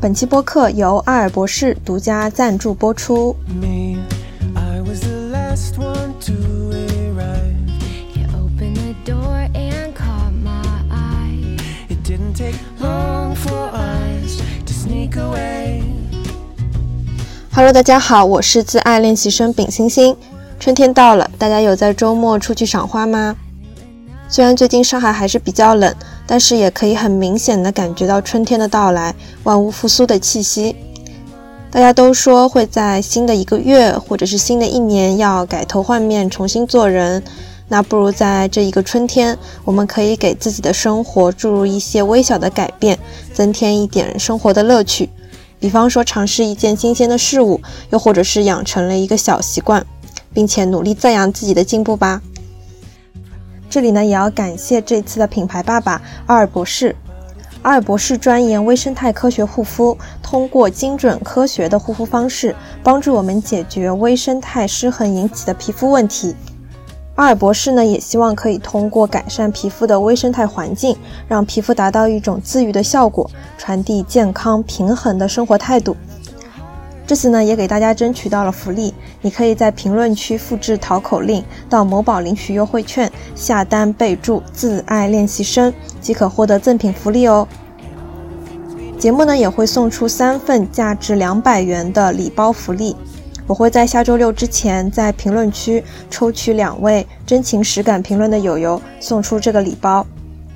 [0.00, 3.36] 本期播客由阿尔博士独家赞助播出。
[3.48, 3.98] me.
[4.54, 6.32] I was the last one to
[6.72, 7.68] arrive.
[8.14, 11.58] You opened the door and caught my eye.
[11.90, 15.82] It didn't take long for us to sneak away.
[17.52, 20.16] Hello，大家好，我是自爱练习生丙星星。
[20.58, 23.36] 春天到了，大家有在周末出去赏花吗？
[24.30, 25.94] 虽然最近上海还是比较冷，
[26.30, 30.76] 但是也可以很明显的感觉到春天的到来，万物复苏的气息。
[31.72, 37.20] 大家都说会在新的一个月或者是新的一年要改头换面，重新做人。
[37.66, 42.96] 那不如在这一个春天，我们可以给自己的生活注入一些微小的改变，
[43.34, 45.10] 增添一点生活的乐趣。
[45.58, 47.60] 比方说尝试一件新鲜的事物，
[47.90, 49.84] 又或者是养成了一个小习惯，
[50.32, 52.22] 并且努力赞扬自己的进步吧。
[53.70, 56.96] 这里呢，也要感谢这次的品牌爸爸阿尔博士。
[57.62, 66.34] 阿尔博士专研微生态科学护肤，通过精准科学的护肤方式，帮助我们解决微生态失衡引起的皮肤问题。
[67.14, 70.96] 阿尔博士呢，也希望可以通过改善皮肤的微生态环境，
[71.28, 75.96] 让皮肤达到一种自愈的效果，传递健康平衡的生活态度。
[77.10, 87.48] 这次呢，也给大家争取到了福利，你可以在评论区复制淘口令，到某宝领取优惠券，下单备注“自爱练习生”，即可获得赠品福利哦。
[88.96, 92.94] 节目呢也会送出三份价值两百元的礼包福利，
[93.48, 100.06] 我会在下周六之前在评论区抽取两位真情实感评论的友友送出这个礼包，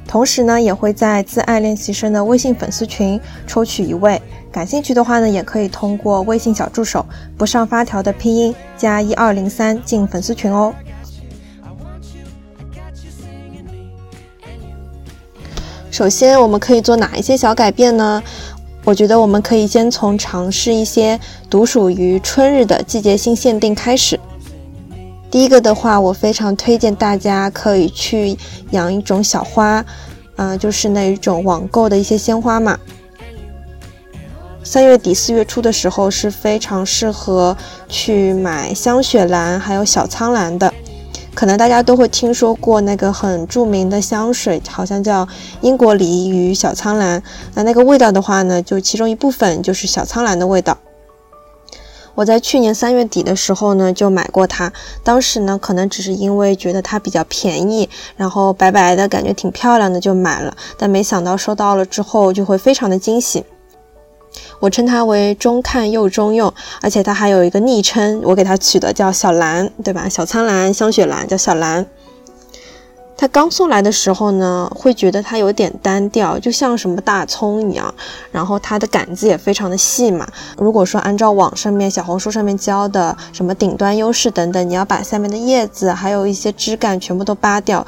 [0.07, 4.21] 同时呢也会在自爱练习生的微信粉丝群抽取一位。
[4.53, 7.05] 感兴趣的话呢，也可以通过微信小助手
[7.37, 10.73] 不上发条的拼音加一二零三进粉丝群哦。
[15.91, 18.23] 首先，我们可以做哪一些小改变呢？
[18.85, 24.21] 我觉得我们可以先从尝试一些独属于春日的季节性限定开始。
[25.35, 28.39] 第一个的话，我非常推荐大家可以去
[28.71, 29.85] 养一种小花，
[30.37, 32.79] 啊、就是那一种网购的一些鲜花嘛。
[34.63, 37.57] 三月底四月初的时候是非常适合
[37.89, 40.73] 去买香雪兰还有小苍兰的。
[41.35, 45.27] 可能大家都会听说过那个很著名的香水，好像叫
[45.63, 47.21] 英国梨与小苍兰。
[47.55, 50.79] 那那个味道的话呢，就其中一部分就是小苍兰的味道。
[52.15, 54.73] 我在去年三月底的时候呢，就买过它。
[55.03, 60.57] 当时呢，可能只是因为觉得它比较便宜，然后白白的感觉挺漂亮的，就买了。
[60.79, 63.45] 但没想到收到了之后，就会非常的惊喜。
[64.61, 70.09] 我称它为中看又中用，而且它还有一个昵称，我给它取的叫小蓝，对吧？
[70.09, 71.87] 小苍兰、香雪兰叫小蓝。
[73.25, 77.95] 它刚送来的时候呢，会觉得它有点单调，就像什么大葱一样。
[78.31, 80.29] 然后它的杆子也非常的细嘛。
[80.59, 87.87] 如果说按照网上面、小红书上面教的什么顶端优势等等，你要把下面的叶子还有一些枝干全部都扒掉，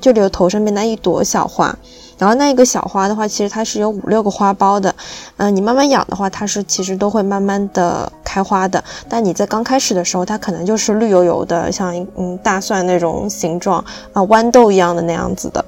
[0.00, 1.76] 就留头上面那一朵小花。
[2.18, 4.94] 然后那一个小花的话，其实它是有五六个花苞的，
[5.38, 8.84] 嗯、你慢慢养的话，它是其实都会慢慢的开花的。
[9.08, 15.64] 但你在刚开始的时候，它可能就是绿油油的，像一嗯大蒜那种形状啊、豌豆一样的那样子的。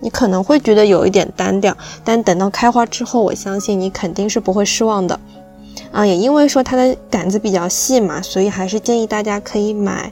[0.00, 5.18] 你可能会觉得有一点单调，但等到开花之后，我相信你肯定是不会失望的。
[5.92, 10.10] 啊，也因为说它的杆子比较细嘛，所以还是建议大家可以买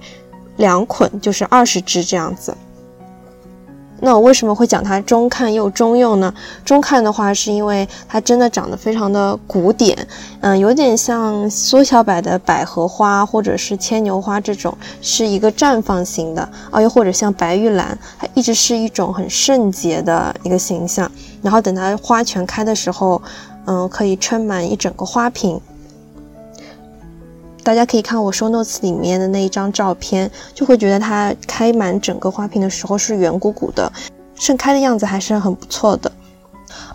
[0.59, 2.57] 两捆，就是二十支这样子。
[4.05, 6.35] 那我为什么会讲它中看又中用呢？
[6.65, 9.97] 中看的话，是因为它真的长得非常的古典，
[10.41, 16.43] 嗯，有点像缩小版的百合花或者是牵牛花这种，是一个绽放型的
[16.73, 21.09] 啊，又或者像白玉兰，它一直是一种很圣洁的一个形象。
[21.41, 23.23] 然后等它花全开的时候，
[23.67, 25.61] 嗯，可以撑满一整个花瓶。
[27.63, 33.91] 大家可以看我 show notes 里面的那一张照片，就会觉得它开满整个花瓶的时候是圆鼓鼓的，
[34.35, 36.11] 盛开的样子还是很不错的。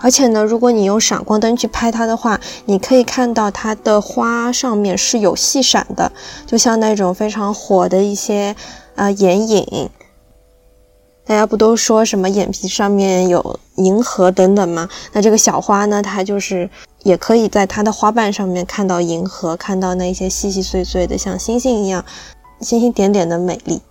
[0.01, 6.11] 而且呢，如果你用闪光灯去拍它的话，你可以看到它的花上面是有细闪的，
[6.45, 8.55] 就像那种非常火的一些
[8.95, 9.89] 呃眼影。
[11.27, 14.87] 大家不都说什么眼皮上面有银河等等吗？
[15.11, 16.69] 那这个小花呢，它就是
[17.03, 22.03] 也可以在它的花瓣上面看到银河，看到那些细细碎碎的像星星一样、
[22.61, 23.81] 星星点点的美丽。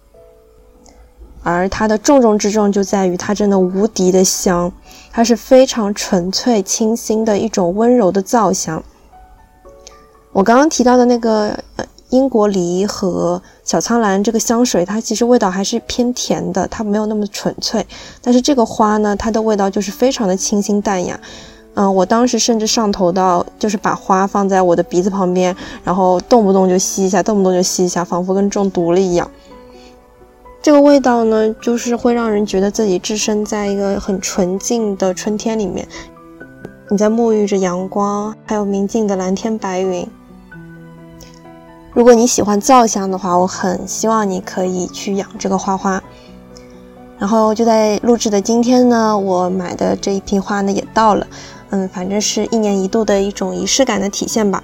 [1.43, 4.73] 而它的重中之重就在于它真的无敌的香，
[5.13, 8.83] 它是非常纯粹清新的一种温柔的皂香。
[10.33, 11.57] 我刚刚提到的那个
[12.11, 17.85] 英国梨和小苍兰这个香水，它其实味道还是偏甜的，它没有那么纯粹。
[18.23, 21.19] 但是这个花呢，它的味道就是非常的清新淡雅，
[21.75, 29.29] 嗯，我当时甚至上头到就是把花放在我的鼻子旁边，然后动不动就吸一下，动不动就吸一下，仿佛跟中毒了一样。
[30.63, 35.87] 这个味道呢，就是会让人觉得自己置身在一个很纯净的春天里面，
[36.89, 40.09] 你在沐浴着阳光，还有明净的蓝天白云。
[41.97, 46.03] 如果你喜欢皂香的话，我很希望你可以去养这个花花。
[47.19, 51.27] 然后就在录制的今天呢，我买的这一瓶花呢也到了。
[51.71, 54.63] 嗯，反正是一年一度的一种仪式感的体现吧。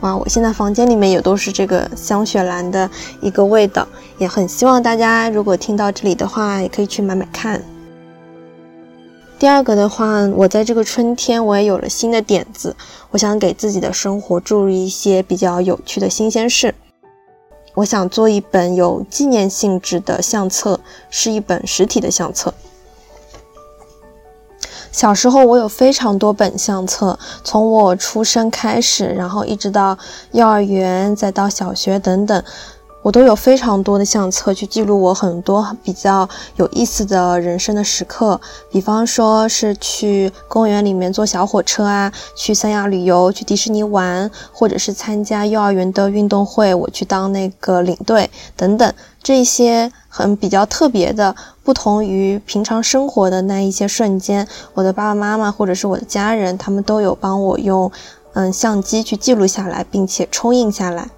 [0.00, 2.90] 哇，我现在房间里面也都是这个香雪兰的
[3.20, 7.62] 一个味道，也很希望大家如果听到这里的话，也可以去买买看。
[9.38, 12.74] 第二个的话，我在这个春天我也有了新的点子，
[13.10, 16.74] 我想给自己的生活注入一些比较有趣的新鲜事。
[17.74, 22.54] 我想做一本有纪念性质的相册，是一本实体的相册。
[24.92, 29.98] 小时候我有非常多本相册，从我出生开始，然后一直到
[30.30, 32.44] 幼儿园，再到小学等等，
[33.04, 38.40] 我都有非常多的相册去记录我很多比较有意思的人生的时刻。
[38.70, 48.90] 比方说是去公园里面坐小火车啊，去三亚旅游，去迪士尼玩，或者是参加幼儿园的运动会，我去当那个领队等等，
[49.22, 51.36] 这些很比较特别的。
[51.62, 57.92] 不同于平常生活的那一些瞬间，我的爸爸妈妈或者是我的家人，他们都有帮我用
[58.32, 61.10] 嗯相机去记录下来，并且冲印下来。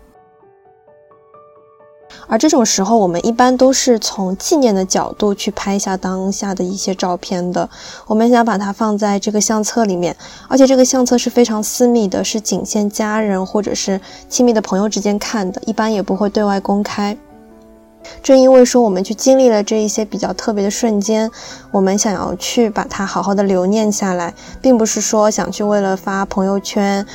[2.36, 7.66] 而这种时候，我们一般都是从纪念的角度去拍下当下的一些照片的。
[8.06, 10.14] 我们想把它放在这个相册里面，
[10.46, 13.98] 而且这个相册是非常私密的，是仅限家人或者是
[14.28, 17.16] 亲密的朋友之间看的，一般也不会对外公开。
[18.22, 21.30] 正因为说我们去经历了这一些比较特别的瞬间，
[21.72, 27.06] 我们想要去把它好好的留念下来，并不是说想去为了发朋友圈，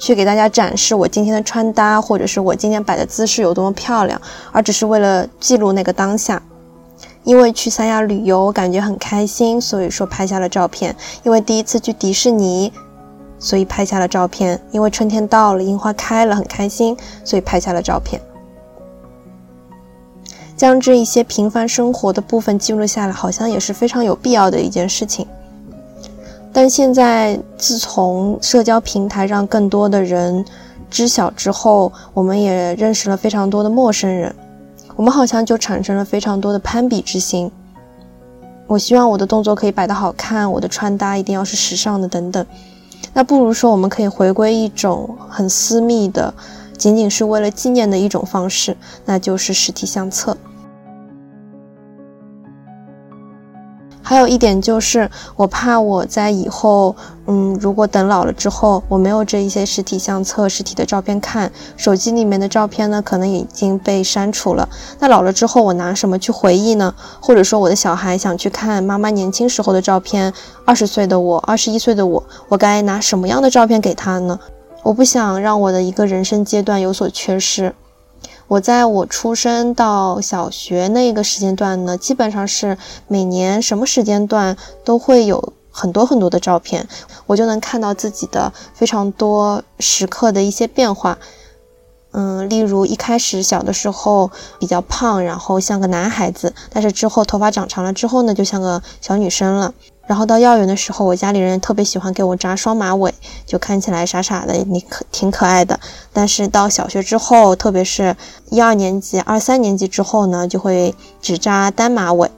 [0.00, 4.20] 去给大家展示我今天的穿搭，或者是我今天摆的姿势有多么漂亮，
[4.50, 6.42] 而只是为了记录那个当下。
[7.22, 10.90] 因为去三亚旅游感觉很开心，所以说拍下了照片；
[11.22, 12.72] 因为第一次去迪士尼，
[13.38, 18.18] 所以拍下了照片；因为春天到了，樱花开了，很开心，所以拍下了照片。
[20.56, 25.26] 将这一些平凡生活的部分记录下来，好像也是非常有必要的一件事情。
[26.52, 30.44] 但现在，自从社交平台让更多的人
[30.90, 34.34] 知晓之后，我们也认识了非常多的陌生人，
[34.96, 37.50] 我们好像就产生了非常多的攀比之心。
[38.66, 42.44] 我希望我的动作可以摆得好看，我的穿搭一定要是时尚的，等等。
[43.12, 46.34] 那不如说，我们可以回归一种很私密的，
[46.76, 50.36] 仅仅是为了纪念的一种方式，那就是实体相册。
[54.10, 56.96] 还有一点就是，我怕我在以后，
[57.28, 64.68] 嗯，如果等老了之后，我没有这一些实体相册、实体的照片看，手机里面的照片呢，可能已经被删除了。
[64.98, 66.92] 那老了之后，我拿什么去回忆呢？
[67.20, 70.32] 或者说，我的小孩想去看妈妈年轻时候的照片，
[70.64, 74.36] 二十岁的我，二十一岁的我，我该拿什么样的照片给他呢？
[74.82, 77.72] 我不想让我的一个人生阶段有所缺失。
[78.50, 82.76] 我在我出生到小学那个时间段呢，基本上是
[83.06, 86.88] 每年什么时间段都会有很多很多的照片，
[87.26, 91.16] 我就能看到自己的非常多时刻的一些变化。
[92.10, 99.72] 嗯，例如一开始小的时候比较胖，然后像个男孩子，但是之后头发长长了之后呢，就像个小女生了。
[100.10, 103.14] 然后到幼儿园的时候，我家里人特别喜欢给我扎双马尾，
[103.46, 105.78] 就看起来傻傻的，你可挺可爱的。
[106.12, 108.16] 但是到小学之后，特别是
[108.48, 112.28] 一二年级、二三年级之后呢，就会只扎单马尾，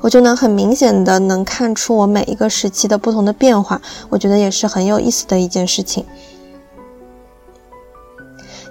[0.00, 3.82] 我就能很明显的能看出我每一个时期的不同的变化。
[4.08, 6.06] 我觉得也是很有意思的一件事情。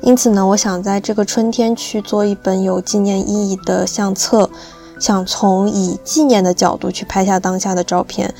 [0.01, 4.49] 因此呢，我想在这个春天去做一本有纪念意义的相册。
[4.99, 8.33] 想从以纪念的角度去拍下当下的照片。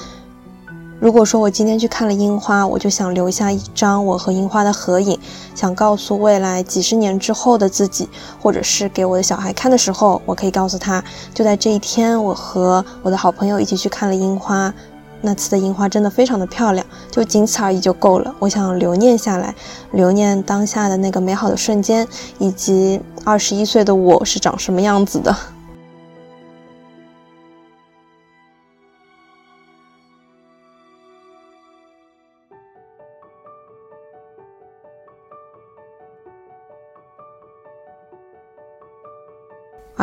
[0.97, 5.19] 如果说我今天去看了樱花，我就想留下一张我和樱花的合影，
[5.53, 8.09] 想告诉未来几十年之后的自己，
[8.41, 14.74] 或者是给我的小孩看的时候，我可以告诉他，就在这一天，我和我的好朋友一起去看了樱花，
[15.21, 18.33] 那次的樱花真的非常的漂亮，就仅此而已就够了。
[18.39, 19.53] 我想留念下来，
[19.91, 22.07] 留念当下的那个美好的瞬间，
[22.39, 25.35] 以及二十一岁的我是长什么样子的。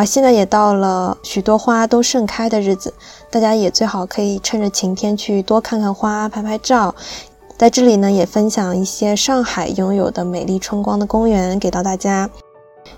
[0.05, 2.93] 现在也到了许多花都盛开的日子，
[3.31, 6.95] 大家也最好可以趁着晴天去多看看花，拍拍照。
[7.59, 12.29] 在这里呢，也分享一些上海拥有的美丽春光的公园给到大家。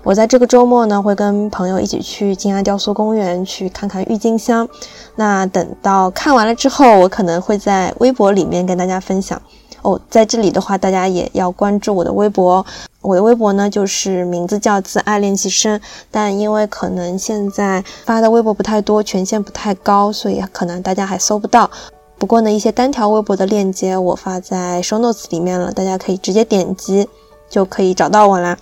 [0.01, 4.67] 我在这个周末呢，会跟朋友一起去静安雕塑公园去看看郁金香。
[5.15, 9.39] 那等到看完了之后，我可能会在微博里面跟大家分享。
[9.85, 12.65] 哦，在这里的话，大家也要关注我的微博。
[13.01, 21.69] 我的微博呢，就是名字叫“自爱练习生”，但因为可能现在发的微博不太多，权限不太高，所以可能大家还搜不到。
[22.17, 27.07] 不过呢，一些单条微博的链接我发在 show notes 里面了，大家可以直接点击
[27.47, 28.57] 就可以找到我啦。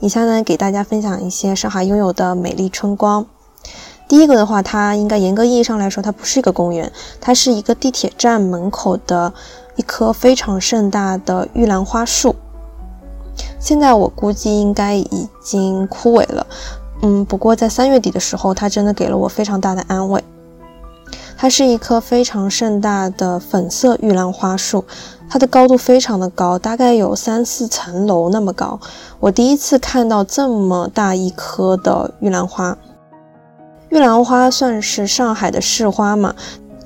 [0.00, 3.24] 以下呢，给大家分享一些上海拥有的美丽春光。
[4.08, 6.90] 第一个的话，它应该严格意义上来说，它不是一个公园，
[7.20, 9.32] 它是一个地铁站门口的
[9.76, 12.34] 一棵非常盛大的玉兰花树。
[13.58, 16.46] 现在我估计应该已经枯萎了，
[17.02, 20.22] 嗯，不过在三月底的时候，它真的给了我非常大的安慰。
[21.38, 24.84] 它是一棵非常盛大的粉色玉兰花树，
[25.28, 28.80] 它的高度非常的高，大概有三四层楼那么高。
[29.20, 32.78] 我第一次看到这么大一棵的玉兰花。
[33.90, 36.34] 玉兰花算是上海的市花嘛，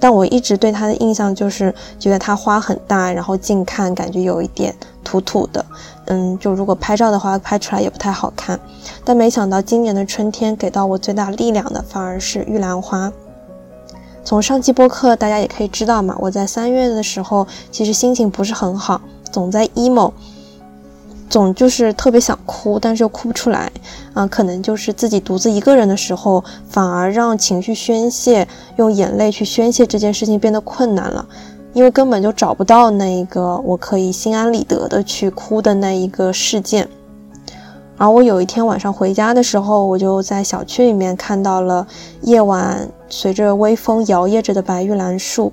[0.01, 5.65] 但我一直对它的印象就是觉得它花很大，然后近看感觉有一点土土的。
[6.07, 8.59] 嗯，就如果拍照的话，拍出来也不太好看。
[9.05, 13.13] 但没想到今年的春天给到我最大力量的，反而是玉兰花。
[14.25, 20.13] 从上期播客大家也可以知道嘛，我在三月的时候其实心情不是很好，总在 emo，
[21.31, 23.71] 总就是特别想哭，但是又哭不出来。
[24.13, 28.47] 啊，可能就是自己独自一个人的时候，反而让情绪宣泄，
[28.77, 31.25] 用眼泪去宣泄这件事情变得困难了，
[31.73, 36.89] 因为根本就找不到那一个我可以心安理得的去哭的那一个事件。
[37.97, 41.87] 而我有一天晚上回家的时候，我就在小区里面看到了
[42.23, 45.53] 夜晚随着微风摇曳着的白玉兰树，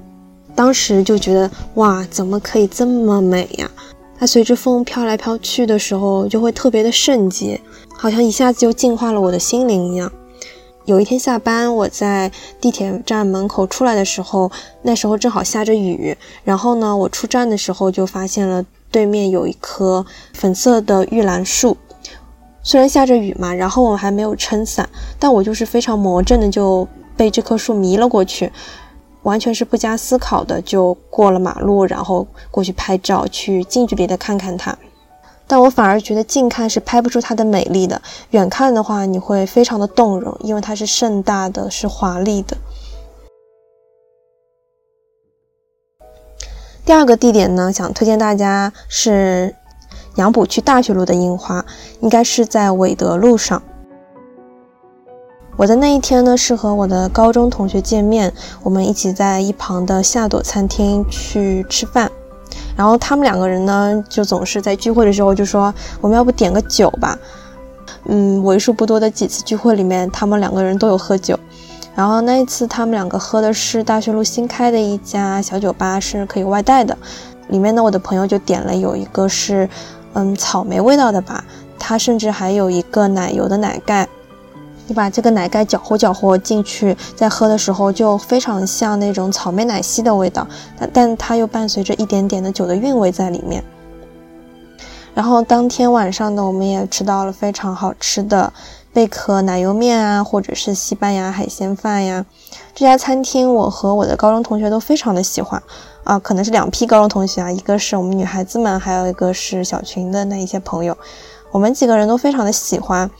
[0.55, 3.69] 当时就觉得哇，怎么可以这么美呀？
[4.19, 7.61] 它随着风飘来飘去的时候，就会特别的圣洁，
[7.95, 10.11] 好像一下子就净化了我的心灵一样。
[10.85, 12.31] 有一天下班，我在
[12.61, 14.49] 地铁站门口出来的时候，
[14.81, 21.77] 那时候正好下着雨，然后呢，我出站的时候就发现了对面有一棵粉色的玉兰树。
[22.63, 28.51] 虽然下着雨嘛，然后我还没有撑伞，但我就是非常魔怔的就被这棵树迷了过去，
[29.27, 34.77] 完全是不加思考的就过了马路，然后过去拍照，去近距离的看看它。
[35.45, 42.55] 但我反而觉得近看是拍不出它的美丽的，远看的话你会非常的动容，因为它是盛大的，是华丽的。
[46.85, 49.53] 第二个地点呢，想推荐大家是。
[50.15, 51.63] 杨浦区大学路的樱花，
[51.99, 53.61] 应该是在韦德路上。
[55.57, 62.11] 我的那一天呢，是和我的高中同学见面，我们一起在一旁的夏朵餐厅去吃饭。
[62.75, 67.17] 然后他们两个人呢，就总是在聚会的时候就说，我们要不点个酒吧？
[68.05, 71.37] 嗯，为数不多的几次聚会里面，他们两个人都有喝酒。
[71.95, 76.95] 然后那一次，他们两个喝的是大学路新开的一家小酒吧，是可以外带的。
[77.47, 79.67] 里面呢，我的朋友就点了有一个是。
[80.13, 81.43] 嗯，草莓味道的吧，
[81.77, 84.07] 它甚至还有一个奶油的奶盖。
[84.87, 90.47] 你把这个奶盖搅和搅和进去，在喝的时候就非常像那种草莓奶昔的味道，
[90.79, 93.63] 但但它又伴随着一点点的酒的韵味在里面。
[95.13, 98.53] 然后当天晚上呢，我们也吃到了非常好吃的
[98.93, 102.25] 贝壳奶油面啊，或者是西班牙海鲜饭呀。
[102.73, 105.61] 这家餐厅我和我的高中同学都非常的喜欢。
[106.03, 110.97] 啊，可能是两批高中同学啊，一个是我们女孩子们，还有一个是小群的那一些朋友，
[111.51, 113.11] 我们几个人都非常的喜欢，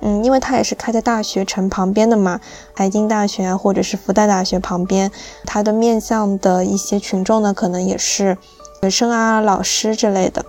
[0.00, 2.40] 嗯，因为它也是开在大学城旁边的嘛，
[2.76, 5.10] 财经大学啊，或者是复旦大学旁边，
[5.44, 8.36] 它的面向的一些群众呢，可能也是
[8.82, 10.44] 学生啊、老师之类的，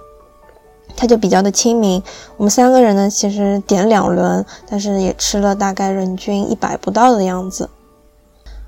[0.98, 2.04] 它就比较的亲民。
[2.36, 7.70] 我们三个人呢，其实点两轮，但是也吃了大概人均一百不到的样子。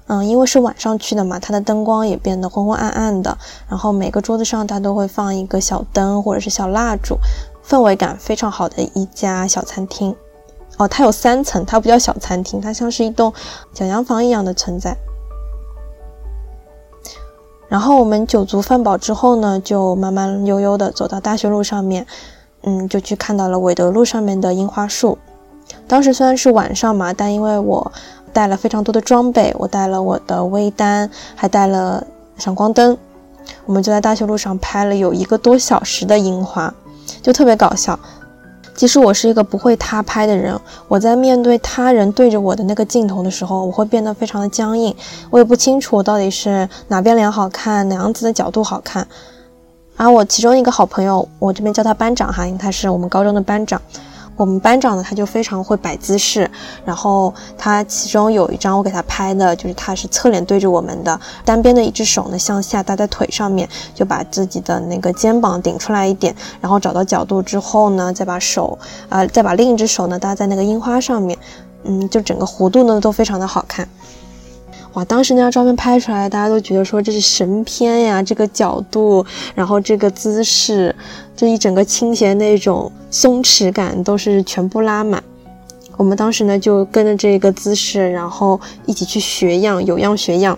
[0.07, 7.17] 嗯，因为是晚上去的嘛，它的灯光也变得昏昏暗暗的，然后每个桌子上它都会放一个小灯或者是小蜡烛，
[7.63, 10.15] 氛围感非常好的一家小餐厅。
[10.79, 13.31] 哦，它有三层，它不叫小餐厅，它像是一栋
[13.73, 14.97] 小洋房一样的存在。
[17.67, 22.07] 然后我们酒足饭饱之后呢，就慢慢悠悠的走到大学路上面，
[22.63, 25.19] 嗯，就去看到了韦德路上面的樱花树。
[25.87, 27.91] 当时虽然是晚上嘛，但因为我。
[28.31, 32.05] 带了非常多的装备，我带了我的微单，还带了
[32.37, 32.95] 闪光灯。
[33.65, 36.71] 我们就在大学路上拍了有一个多小时的樱花，
[37.23, 37.99] 就特别搞笑。
[38.79, 40.57] 其实我是一个不会他拍的人，
[40.87, 44.95] 我在面对他人对着我的那个镜头的时候，我会变得非常的僵硬，
[45.29, 49.05] 我也不清楚我到底是哪边脸好看，哪样子的角度好看。
[49.97, 53.81] 而我其中一个好朋友，我这边叫他班长哈，因为他是我们高中的班长。
[54.39, 56.49] 我们班长呢，他就非常会摆姿势，
[56.85, 68.79] 然后他其中有一张我给他拍的，就是他是侧脸对着我们的，单边的一只手呢向下搭在腿上面，就把自己的那个肩膀顶出来一点，然后找到角度之后呢，再把手
[69.09, 71.37] 啊、再把另一只手呢搭在那个樱花上面，
[71.83, 73.85] 嗯，就整个弧度呢都非常的好看。
[75.05, 79.25] 当时那张照片拍出来，大家都觉得说这是神片呀，这个角度，
[79.55, 80.95] 然后这个姿势，
[81.35, 85.23] 就一整个倾斜那种松弛感都是全部拉满。
[85.97, 90.57] 我们当时呢就跟着这个姿势，然后一起去学样，有样学样。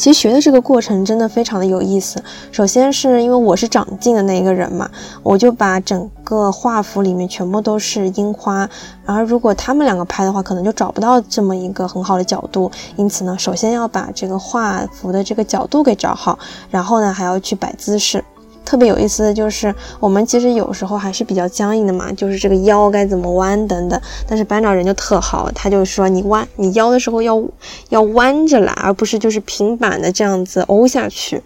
[0.00, 2.24] 其实学的这个过程真的非常的有意思。
[2.50, 4.88] 首先是因为我是长进的那一个人嘛，
[5.22, 8.66] 我就把整个画幅里面全部都是樱花，
[9.04, 12.70] 然后如果他们两个拍的话，可能就找不到这么一个很好的角度。
[12.96, 16.38] 因此呢，首先要把这个画幅的这个角度给找好，
[16.70, 18.24] 然后呢还要去摆姿势。
[18.64, 24.00] 特别有意思的就是，我们其实有时候还是比较僵硬的嘛，就是这个腰该怎么弯等等。
[24.28, 27.42] 但是班长人就特好，他就说你弯，你腰的时候要
[27.88, 31.42] 要弯着来，而不是就是平板的这样子凹下去。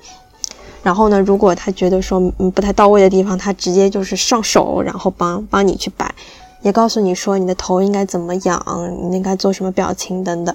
[0.83, 6.15] 然后呢，如果他觉得说嗯不太到位的地方，他直接就是上手，然后帮帮你去摆，
[6.61, 8.63] 也告诉你说你的头应该怎么仰，
[9.09, 10.55] 你应该做什么表情等等。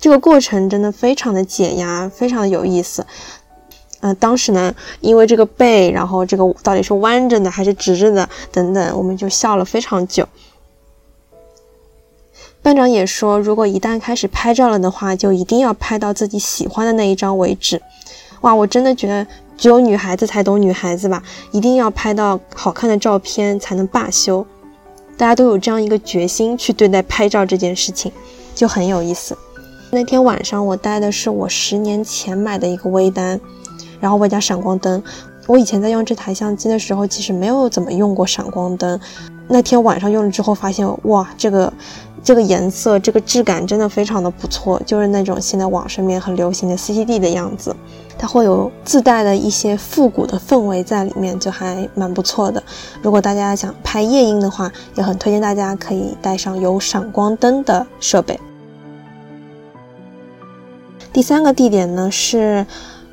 [0.00, 3.04] 这个过程真的非常的解压，非常的有意思。
[4.00, 10.26] 呃，当时呢，因为这个背，然后这个到底是弯着的还是直着的，等等，我们就笑了非常久。
[12.62, 17.80] 班长也说，如果一旦开始拍照了的话，就一定要拍到自己喜欢的那一张为止。
[18.42, 19.26] 哇，我真的觉得
[19.56, 24.46] 只有女孩子才懂女孩子吧，一定要拍到好看的照片才能罢休。
[25.16, 28.10] 大家都有这样一个决心去对待拍照这件事情，
[28.54, 29.36] 就很有意思。
[29.90, 33.40] 那天晚上我带的是我十年前买的一个微单，
[34.00, 35.02] 然后外加闪光灯。
[35.46, 38.98] 我以前在用这台相机的时候，其实没有怎么用过闪光灯。
[39.48, 41.72] 那天晚上用了之后，发现哇，这个
[42.22, 47.74] 这个颜色、这个质感真的非常的不错，就是那种现在网上面很流行的 CCD 的样子。
[48.16, 52.62] 它会有自带的一些复古的氛围在里面，就还蛮不错的。
[53.02, 58.38] 如果大家想拍夜莺的话，也很推荐大家可以带上有闪光灯的设备。
[61.12, 62.64] 第三个地点呢是，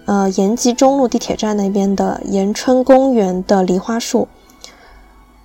[0.08, 4.30] 呃，延吉中路地铁站那边的延春公园的梨花树。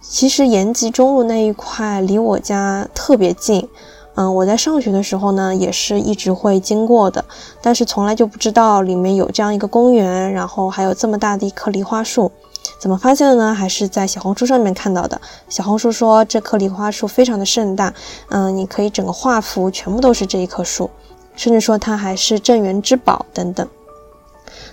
[0.00, 3.68] 其实延吉中路那一块离我家特别近，
[4.14, 7.24] 嗯，我在上学的时候呢，也是一直会经过的，
[7.60, 12.30] 但是从来就不知道里面有这样一个公园，然后还有这么大的一棵梨花树。
[12.78, 13.52] 怎么发现的呢？
[13.52, 15.20] 还是在小红书上面看到的。
[15.48, 17.92] 小红书说这棵梨花树非常的盛大，
[18.28, 20.88] 嗯，你可以整个画幅全部都是这一棵树。
[21.34, 23.66] 甚至说它还是镇园之宝等等。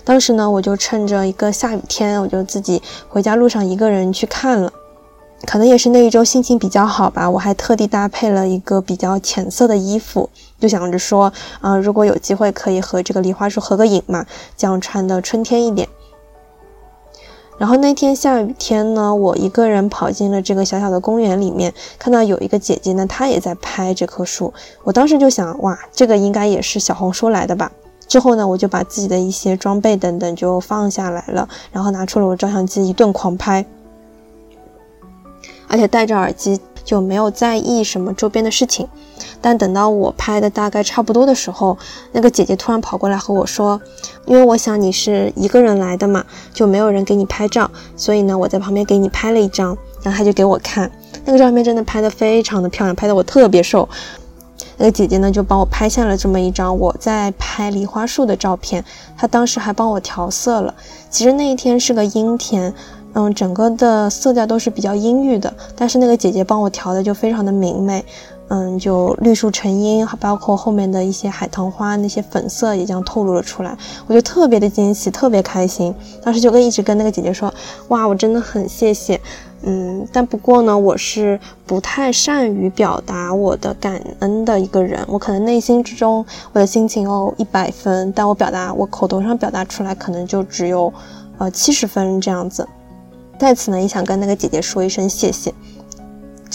[0.04, 4.72] 当时呢，我就趁着一个下雨天，我就自己回家路上一个人去看了。
[5.46, 15.88] 可能也是那一周心情比较好吧，我还特地搭配了一个比较浅色的衣服，就想着说，啊、如果有机会可以和这个梨花树合个影嘛，这样穿的春天一点。
[17.56, 24.52] 然后那天下雨天呢，我一个人跑进了这个小小的公园里面，看到有一个姐姐呢，她也在拍这棵树。
[24.82, 27.72] 我当时就想，哇，这个应该也是小红书来的吧。
[28.10, 33.64] 之后呢，我就把自己的一些装备等等就放下来了，然后拿出了我照相机一顿狂拍，
[35.68, 38.88] 而且戴着耳机就没有在意什么周边的事情。
[39.40, 41.78] 但等到我拍的大概差不多的时候，
[42.10, 43.80] 那个姐姐突然跑过来和我说
[44.26, 50.90] ：“因为我想你是一个人来的嘛，就没有人给你拍照，所以呢，我在旁边给你拍了一张。”然后她就给我看，
[51.24, 53.88] 那个照片真的拍得非常的漂亮，拍得我特别瘦。
[54.80, 58.82] 那个姐姐呢，就帮我拍下了这么一张我在拍梨花树的照片。
[59.14, 60.74] 她当时还帮我调色了。
[61.10, 62.72] 其实那一天是个阴天，
[63.12, 68.02] 嗯，整个的色调都是比较阴郁的，但是那个姐姐帮我调的就非常的明媚。
[68.52, 75.94] 嗯，就绿树成荫，还包括后面的一些海棠花那些粉色也将透露了出来，我就特别的惊喜，特别开心。
[76.20, 77.52] 当时就跟一直跟那个姐姐说，
[77.88, 79.20] 哇，我真的很谢谢。
[79.62, 90.92] 嗯，但不过呢，我是不太善于表达我的感恩的一个人，我可能内心之中我的心情哦一百分，但我表达我口头上表达出来可能就只有
[91.38, 92.66] 呃七十分这样子。
[93.38, 95.54] 在此呢，也想跟那个姐姐说一声谢谢。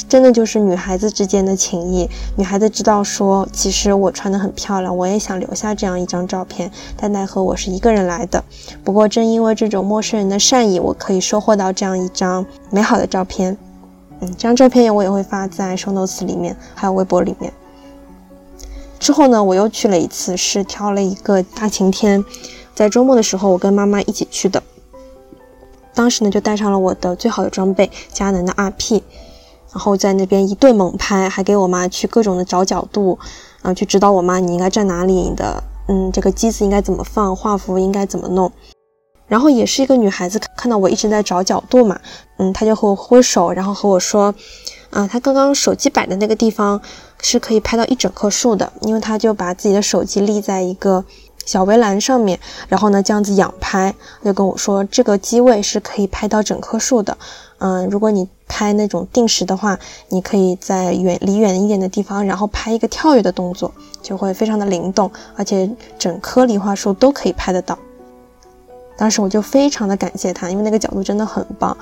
[0.08, 8.44] 真的就是女孩子之间的情谊，女孩子知道说，其实我穿得很漂亮，我也想留下这样一张照片，但奈何我是一个人来的。
[8.84, 13.58] 不过正因为这种陌生人的善意，我可以收获到这样一张美好的照片。
[14.20, 17.52] 嗯，这张照片我也会发在 show notes 里面，还有微博里面。
[19.00, 22.24] 之后呢，我又去了一次，是挑了一个大晴天，
[22.74, 24.62] 在周末的时候，我跟妈妈一起去的。
[25.94, 29.02] 当时呢，就带上了我的最好的装备——佳能的 RP，
[29.76, 33.20] 然后在那边一顿猛拍，还给我妈去各种的找角度，
[33.62, 38.50] 啊，去指导我妈你应该站哪里你的，嗯，这个机子应该怎么放，画幅应该怎么弄。
[39.28, 42.00] 然后也是一个女孩子，看到我一直在找角度嘛，
[42.38, 44.34] 嗯，她就和我挥手，然后和我说，
[44.92, 46.80] 啊，她刚刚手机摆的那个地方
[47.22, 51.04] 是可以拍到一整棵树的，因为她就把自己的手机立在一个
[51.46, 57.18] 小围栏上面，然后呢这样子仰拍，就跟我说这个机位是可以拍到整棵树的，
[57.60, 59.78] 嗯，如果你拍那种定时的话，
[60.10, 67.78] 你可以在远离远一点的地方，然后拍一个跳跃的动作，就会非常的灵动，而且整棵梨花树都可以拍得到。
[68.98, 71.76] 当时我就非常的感谢他，因为那个角度真的很棒。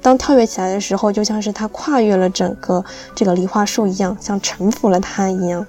[0.00, 5.66] 当跳跃起来的时候，就像是他跨越了整个这个梨花树一样，像臣服了他一样。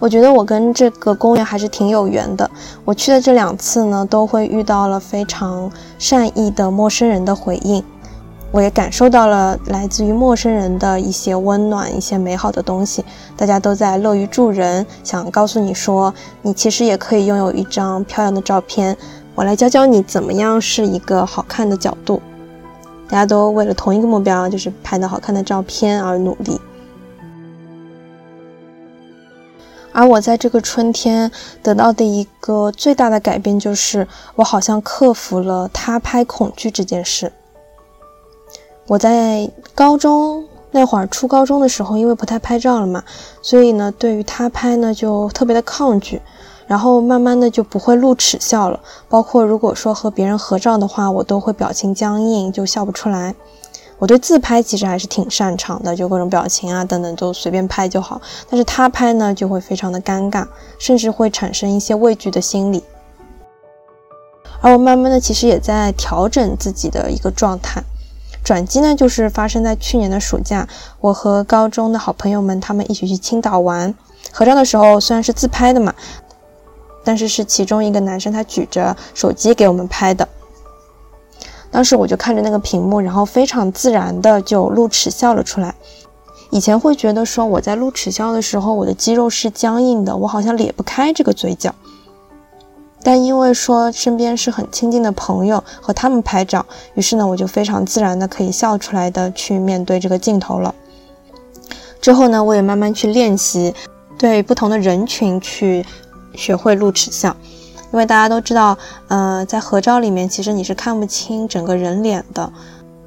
[0.00, 2.50] 我觉得我跟这个公园还是挺有缘的。
[2.86, 7.84] 我去的这两次呢，都会遇到了非常善意的陌生人的回应，
[8.50, 13.04] 我也感受到了来自于陌生人的一些温暖、一些美好的东西。
[13.36, 18.96] 大家都在乐于助人，想告诉你说，你其实也可以拥有一张漂亮的照片。
[19.34, 22.20] 我来教教你怎么样是一个好看的角度。
[23.08, 26.59] 大家都为了同一个目标，就是拍到好看的照片而努力。
[29.92, 31.30] 而我在这个春天
[31.62, 37.32] 得到的一个最大的改变，就是我好像克服了他拍恐惧这件事。
[38.86, 43.02] 我在高中那会儿，初高中的时候，因为不太拍照了嘛，
[43.42, 46.20] 所以呢，对于他拍呢就特别的抗拒。
[46.66, 53.34] 然后慢慢的就不会露齿笑了，包括如果说和别人合照的话，我都会表情僵硬，就笑不出来。
[54.00, 58.20] 我对自拍其实还是挺擅长的，就各种表情啊等等都随便拍就好。
[58.48, 60.46] 但是他拍呢，就会非常的尴尬，
[60.78, 62.82] 甚至会产生一些畏惧的心理。
[64.62, 67.82] 而我慢慢的其实也在调整自己的一个状态。
[68.42, 70.66] 转机呢，就是发生在去年的暑假，
[71.00, 73.94] 我和高中的好朋友们他们一起去青岛玩，
[74.32, 75.94] 合照的时候虽然是自拍的嘛。
[77.04, 80.26] 但是是其中一个男生，他举着手机给我们拍的。
[81.70, 85.74] 当时我就看着那个屏幕，然后非常自然的就露齿笑了出来。
[86.50, 91.74] 以前会觉得说我在露齿笑的时候，我的肌肉是僵硬的，我好像咧不开这个嘴角。
[93.02, 100.74] 但因为说身边是很亲近的朋友和他们拍照，于是呢，我就非常自然的可以笑出来的去面对这个镜头了。
[102.00, 103.74] 之后呢，我也慢慢去练习，
[104.18, 105.84] 对不同的人群去。
[106.32, 107.36] 学会露齿笑，
[107.92, 108.76] 因为大家都知道，
[109.08, 112.52] 呃，在合照里面，其实你是看不清整个人脸的。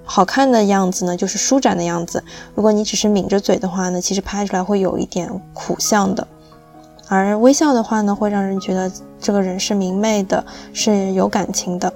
[0.05, 2.21] 好看的样子呢，就是舒展的样子。
[2.53, 6.27] 如果你只是抿着嘴的话呢，其实拍出来会有一点苦相的。
[7.07, 8.91] 而微笑的话呢，会让人觉得
[9.21, 10.43] 这个人是明媚的，
[10.73, 11.91] 是有感情的。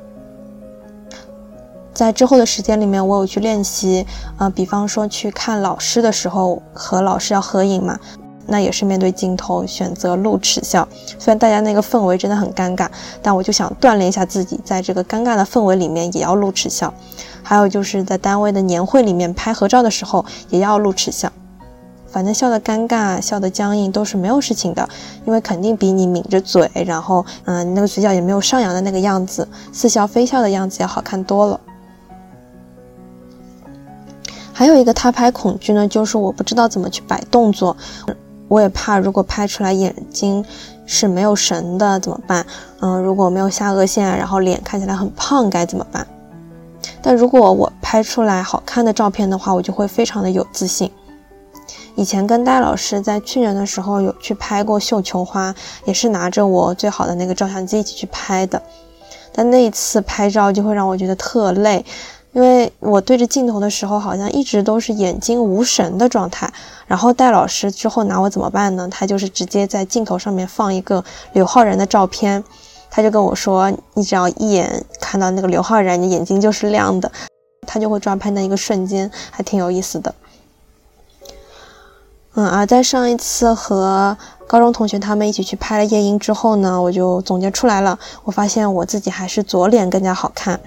[1.93, 4.05] 在之后的时间里面，我有去练习，
[4.37, 7.99] 呃，比方说去看老师的时候，和老师要合影嘛。
[8.47, 10.87] 那也是面对镜头选择露齿笑，
[11.19, 12.87] 虽然大家那个氛围真的很尴尬，
[13.21, 16.93] 但我就想锻炼一下自己，在这个尴尬的氛围里面也要露齿笑。
[17.43, 21.31] 还有就是在单位的年会里面拍合照的时候也要露齿笑，
[22.09, 24.87] 反正笑的尴尬、笑的僵硬都是没有事情的，
[25.25, 31.59] 因为肯定比你抿着嘴，然后嗯，那个嘴角也没有上扬的那个样子，似笑非笑的样子要好看多了。
[34.51, 37.77] 还有一个他拍恐惧呢，就是我不知道怎么去摆动作。
[38.47, 40.43] 我也怕，如果拍出来眼睛
[40.85, 42.45] 是没有神的怎么办？
[42.79, 46.05] 嗯，如果没有下颚线，然后脸看起来很胖该怎么办？
[47.01, 50.91] 但如果我拍出来好看的照片的话，我就会非常的有自信。
[51.95, 55.53] 以前跟戴老师在去年的时候有去拍过绣球花，
[55.85, 58.61] 也是拿着我最好的那个照相机一起去拍的，
[59.33, 61.83] 但那一次拍照就会让我觉得特累。
[62.37, 66.47] 因为我对着镜头的时候，好像一直都是眼睛无神的状态。
[66.85, 68.87] 然后戴老师之后拿我怎么办呢？
[68.91, 72.43] 他就是直接在镜头上面放一个刘昊然的照片，
[72.91, 77.11] 他就跟我说：“你只要一眼看到那个刘昊然，你眼睛就是亮的。”
[77.65, 80.13] 他就会抓拍那一个瞬间，还挺有意思的。
[82.35, 90.59] 嗯，而在上一次和高中同学他们一起去拍了夜莺之后呢，我就总结出来了，我发现我自己还是左脸更加好看。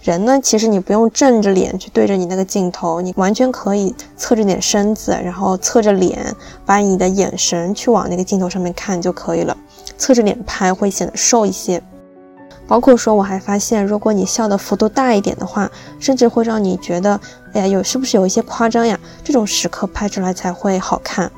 [0.00, 6.34] 人呢，其实你不用正着脸去对着你那个镜头，你完全可以侧着点身子，然后侧着脸，
[6.64, 9.56] 把你的眼神去往那个镜头上面看就可以了。
[9.98, 11.82] 侧着脸拍会显得瘦一些。
[12.68, 17.18] 包括说，我还发现，如果你笑的幅度大一点的话，甚至会让你觉得
[17.54, 18.98] 哎呀，有是不是有一些夸张呀？
[19.24, 21.30] 这种时刻拍出来才会好看。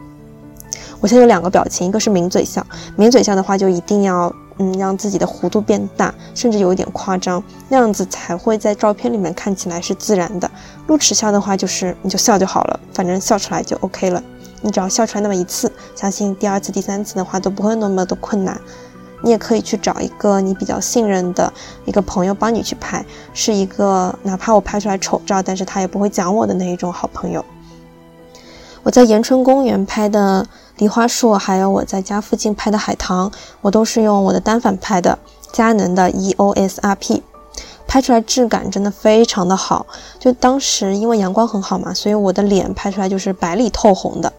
[1.00, 10.48] 我现在有两个表情，一个是抿嘴笑，抿嘴笑的话就一定要嗯让自己的弧度变大，甚至有一点夸张，那样子才会在照片里面看起来是自然的。
[10.86, 14.22] 露齿笑的话就是你就笑就好了，反正笑出来就 OK 了。
[14.60, 18.60] 你只要笑出来那么一次，相信第二次、第三次的话都不会那么的困难。
[19.22, 21.50] 你也可以去找一个你比较信任的
[21.86, 27.42] 一个朋友帮你去拍，是一个哪怕我拍出来丑照，但是他也不会讲我的那一种好朋友。
[28.82, 30.46] 我在延春公园拍的
[30.80, 35.18] 梨花树，还有我在家附近拍的海棠，我都是用我的单反拍的，
[35.52, 37.20] 佳能的 EOS RP，
[37.86, 39.84] 拍出来质感真的非常的好。
[40.18, 44.32] 就当时因为阳光很好嘛，所以我的脸拍出来就是白里透红的。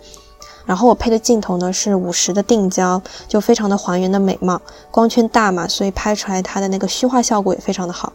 [0.65, 4.59] 然后我配的镜头呢是五十的定焦，就非常的还原的美貌。
[4.89, 8.11] 光圈大嘛，所以拍出来它的那个虚化效果也非常的好。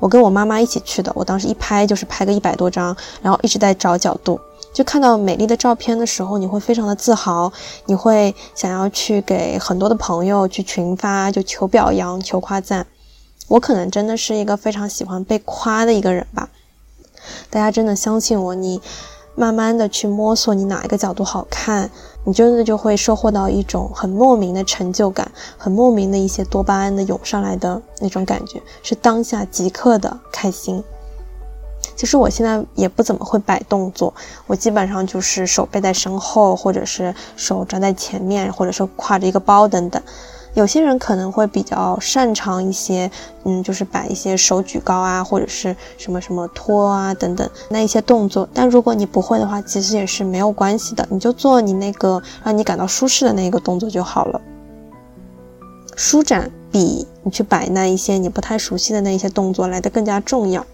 [0.00, 4.40] 我跟我妈妈一起去的，我当时一拍就是拍个一百多张，然后一直在找角度。
[4.72, 7.52] 就看到美丽的照片的时候，你会非常的自豪，
[7.86, 12.86] 你会想要去给很多的朋友去群发，就求表扬、求夸赞。
[13.48, 16.48] 我可能真的是一个非常喜欢被夸的一个人吧。
[17.50, 18.80] 大家真的相信我，你
[19.34, 21.90] 慢慢的去摸索你哪一个角度好看，
[22.24, 30.82] 你真的就会收获到一种很莫名的成就感，很莫名的一些多巴胺的涌上来的那种感觉，是当下即刻的开心。
[32.00, 34.14] 其实我现在也不怎么会摆动作，
[34.46, 40.00] 我基本上就是手背在身后，或者是手抓在前面，或者是挎着一个包等等。
[40.54, 43.10] 有些人可能会比较擅长一些，
[43.44, 48.48] 嗯，就是摆一些手举高啊，或者是什么什么托啊等等那一些动作。
[48.54, 54.40] 但如果你不会的话，其实也是没有关系的，你就做你那个让你感到舒适的那一个动作就好了。
[55.96, 60.64] 舒展比你去摆那一些你不太熟悉的那一些动作来的更加重要。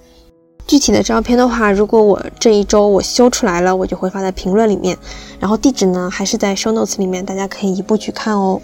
[0.66, 4.98] 具体的照片的话，如果我这一周我修出来了，我就会发在评论里面。
[5.38, 8.61] 然后地址呢，还是在 show notes 里面，大家可以一步去看哦。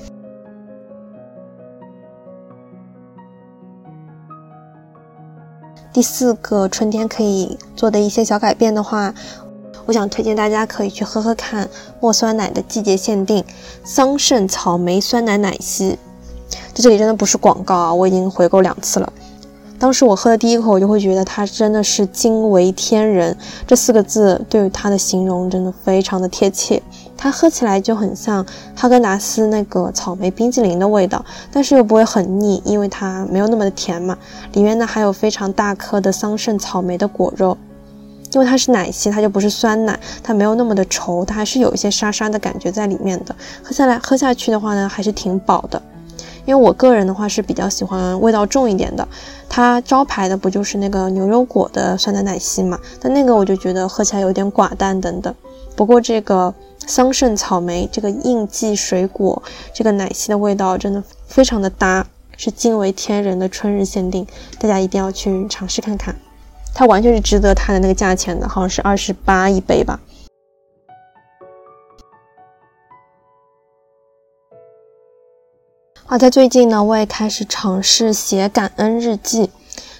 [5.93, 9.15] 第四个春天可以做的一些小改变的话，
[9.87, 11.69] 我想推荐大家可以去喝喝看
[12.01, 13.45] 墨酸奶的季节限定
[13.85, 15.97] 桑葚草莓酸奶奶昔。
[16.49, 19.13] 在这里真的不是广告啊，我已经回购两次了。
[19.83, 26.81] 当时我喝的第一口，我就会觉得它真的是惊为天人，这四个字对于它的形容真的非常的贴切。
[27.17, 34.17] 它喝起来就很像哈根达斯那个草莓冰淇淋的味道，但是又不会很腻，因为它没有那么的甜嘛。
[34.53, 37.59] 里面呢还有非常大颗的桑葚草莓的果肉，
[38.35, 43.35] 因为它是奶昔，它就不是酸奶，它没有那么的稠，它还是有一些沙沙的感觉在里面的。
[43.65, 45.83] 喝下来喝下去的话呢，还是挺饱的。
[46.45, 49.07] 因为我个人的话是比较喜欢味道重一点的，
[49.49, 52.79] 它招牌的不就是那个牛油果的酸奶奶昔嘛？
[53.01, 55.35] 但那个我就觉得喝起来有点寡淡等等。
[55.77, 56.53] 不过这个
[56.87, 64.27] 桑葚草莓这个应季水果这个奶昔的味道真的非常的搭，是惊为天人的春日限定，
[64.59, 66.15] 大家一定要去尝试看看，
[66.75, 70.01] 它完全是值得它的那个价钱的，好像是二十八一杯吧。
[76.13, 79.49] 好在最近呢，我也开始尝试写感恩日记。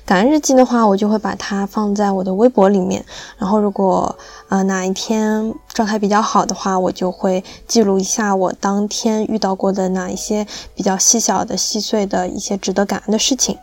[0.05, 3.03] 感恩日记的话，我就会把它放在我的微博里面。
[3.39, 4.15] 然后，如果
[4.51, 13.57] 呃哪一天状态比较好的话，我就会记录一下我当天遇到过的哪一些比较细小的、细碎的一些值得感恩的事情。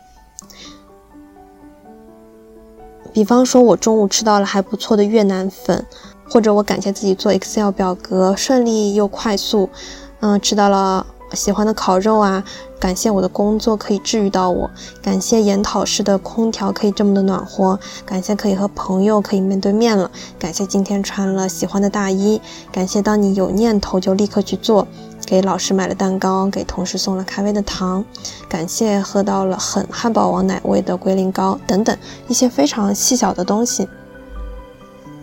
[3.12, 5.86] 比方说，我中午吃到了还不错的越南粉，
[6.28, 9.70] 或者我感谢自己做 Excel 表格顺利又快速，
[10.18, 11.06] 嗯，吃到了。
[11.32, 12.42] 喜欢的烤肉啊，
[12.78, 14.70] 感谢我的工作可以治愈到我，
[15.02, 22.40] 感谢研讨室的空调可以这么的暖和，感谢可以和朋友可以面对面了，感谢今天穿了喜欢的大衣，
[22.72, 24.86] 感谢当你有念头就立刻去做，
[25.24, 28.04] 给老师买了蛋糕，给同事送了咖啡的糖，
[28.48, 31.96] 感谢喝到了很汉堡王奶味的龟苓膏等等
[32.28, 33.88] 一些非常细小的东西。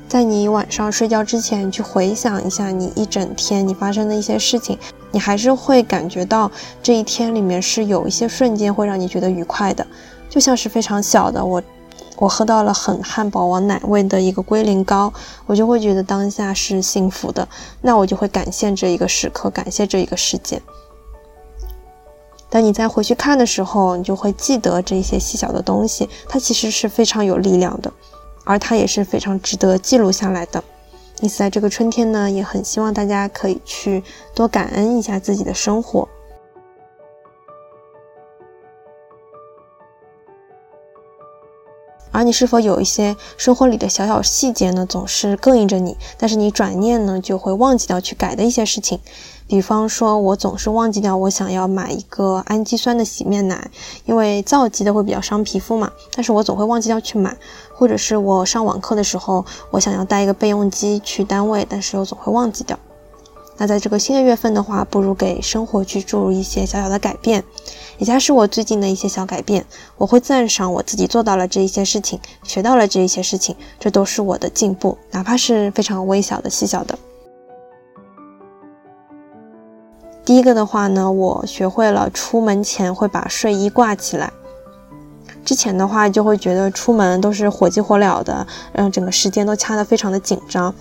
[0.08, 4.78] 在你晚上睡觉之前，去回想一下你一整天你发生的一些事情，
[5.17, 6.51] 你还是会感觉到
[6.84, 9.84] 这一天里面是有一些瞬间会让你觉得愉快的，
[10.30, 11.60] 就像是非常小的我，
[12.17, 15.12] 我喝到了很汉堡王奶味的一个龟苓膏，
[15.47, 17.47] 我就会觉得当下是幸福的，
[17.82, 20.62] 那我就会感谢这一个时刻，感谢这一个事件。
[22.47, 27.91] 当你再回去看的时候，你就会记得这些细小的东西，它其实是非常有力量的。
[28.43, 30.63] 而它也是非常值得记录下来的。
[31.21, 34.03] 因此，在这个春天呢，也很希望大家可以去
[34.36, 36.08] 多感恩一下自己的生活。
[42.12, 48.99] 而你是否有一些生活里的小小细节呢，总是膈应着你，但是你转念呢就会忘记掉去改的一些事情。
[49.48, 53.72] 比方说，我总是忘记掉我想要买一个氨基酸的洗面奶，
[54.06, 57.36] 因为皂基的会比较伤皮肤嘛，但是我总会忘记掉去买。
[57.74, 62.78] 或者是我上网课的时候，我想要带一个备用机去单位，但是又总会忘记掉。
[63.60, 67.44] 那在这个新的月份的话，不如给生活去注入一些小小的改变，
[68.00, 69.66] 以下是我最近的一些小改变。
[69.98, 76.98] 我会赞赏我自己做到了这一些事情，学到了这一些事情，这都是我的进步，哪怕是非常微小的、细小的。
[80.28, 84.30] 第一个的话呢，我学会了出门前会把睡衣挂起来。
[85.46, 90.76] 之前的话就会觉得出门都是火急火燎的，嗯，整个时间都掐得非常的紧张。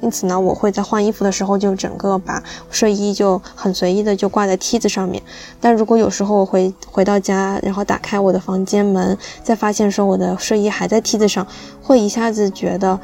[0.00, 5.20] 因此呢，我会在换衣服的时候就整个把睡衣就很随意的就挂在梯子上面。
[5.60, 11.44] 但如果有时候我回回到家，然后打开我的房间门，再发现说我的睡衣还在梯子上，
[11.82, 12.96] 会一下子觉得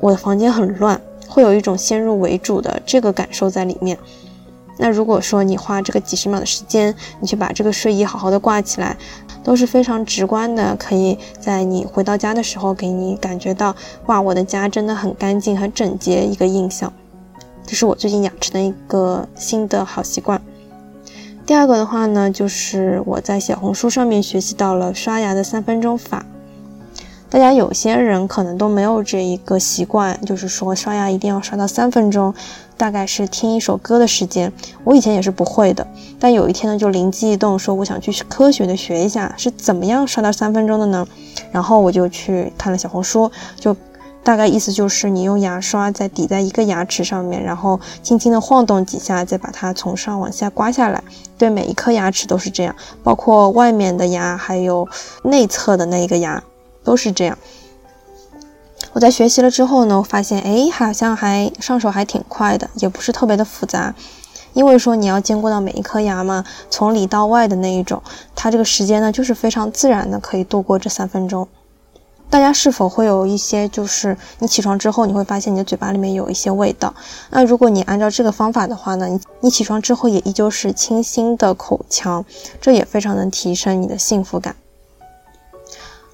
[0.00, 3.96] 我的房间很乱，会有一种先入为主的这个感受在里面。
[4.78, 8.96] 那如果说你花这个几十秒的时间，你去把这个睡衣好好的挂起来。
[9.44, 13.72] 都是非常直观的，可以在你回到家的时候给你感觉到，
[14.06, 16.92] 哇，我的家真的很干净、很整洁一个印象。
[17.64, 20.42] 这是我最近养成的一个新的好习惯。
[21.46, 26.26] 第二个的话呢，就是我在小红书上面学习到了刷牙的三分钟法。
[27.30, 32.34] 大家有些人可能都没有这一个习惯，就是说刷牙一定要刷到三分钟。
[32.76, 34.52] 大概是听一首歌的时间，
[34.84, 35.86] 我以前也是不会的，
[36.20, 41.06] 但有一天呢，就灵机一动，说我想去科学的学一下是怎么样刷到三分钟的呢？
[41.50, 43.74] 然后我就去看了小红书，就
[44.22, 51.02] 大概意思就是你用牙刷在抵在一个牙齿上面，然后轻轻的晃动几下，再把它从上往下刮下来，
[51.38, 54.86] 对每一颗牙齿都是这样，包括外面的牙，还有
[55.22, 56.42] 内侧的那一个牙
[56.84, 57.38] 都是这样。
[58.96, 63.94] 我在学习了之后呢，我发现哎，好像还上手还挺快的，也不是特别的复杂。
[64.54, 68.02] 因为说你要兼顾到每一颗牙嘛，从里到外的那一种，
[68.34, 71.46] 它这个时间呢就是非常自然的可以度过这三分钟。
[72.30, 76.94] 大家是否会有一些就是你起床之后你会发现你的嘴巴里面有一些味道？
[77.28, 82.24] 那如果你按照这个方法的话呢，你你起床之后也依旧是清新的口腔，
[82.62, 84.56] 这也非常能提升你的幸福感。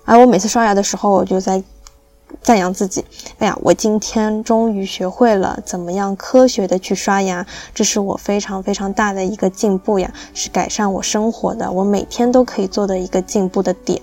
[0.05, 1.63] 而我每次刷牙的时候，我就在。
[2.41, 3.05] 赞扬自己，
[3.39, 14.01] 哎呀，我今天终于学会了怎么样科学的去刷牙，这是我非常非常大的一个进步呀，是改善我生活的，我每天都可以做的一个进步的点。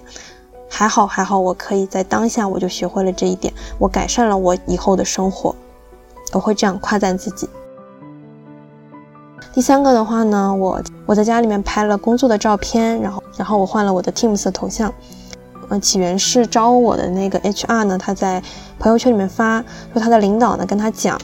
[0.69, 5.55] 还好还好，我可以在当下我就学会了这一点，我改善了我以后的生活，
[6.31, 7.49] 我会这样夸赞自己。
[9.51, 14.93] 第三个的话呢，我我在家里面拍了工作的照片，然后然后我换了我的 Teams 的头像。
[15.69, 18.41] 嗯，起源是招我的那个 HR 呢，他在
[18.77, 21.19] 朋友圈里面发说他的领导呢跟他讲，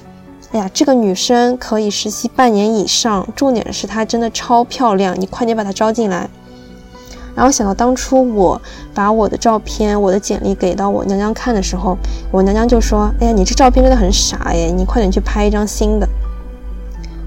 [0.52, 6.30] 哎呀，这个女生可以实习半年以上，重点是她真的超漂亮，你快点把她招进来。
[7.36, 8.62] 然后想到当初我
[8.94, 11.98] 把我的照片、我的简历给到我娘娘看的时候，
[12.32, 16.08] 我娘娘就说，哎呀，你这照片真的很傻耶，你快点去拍一张新的。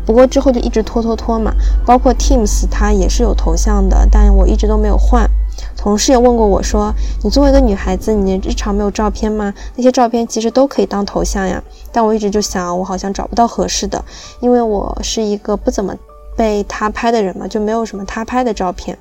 [0.07, 1.53] 不过之后就一直拖拖拖嘛，
[1.85, 5.29] 包括 Teams 它也是有头像的，但我一直都没有换。
[5.77, 6.93] 同事也问过我说
[7.23, 9.55] ：“你作为一个女孩子，你日常没有照片吗？
[9.77, 14.05] 那些照片其实都可以当头像呀。”但我一直就想，我好像找不到合适的，
[14.41, 15.95] 因为我是一个不怎么
[16.37, 18.99] 被他拍的人嘛，就没有什么他拍的照片。